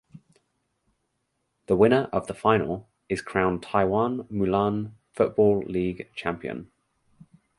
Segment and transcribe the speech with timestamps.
[1.67, 6.71] The winner of the final is crowned Taiwan Mulan Football League champion.